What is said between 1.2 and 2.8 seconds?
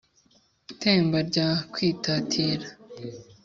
rya kwitatira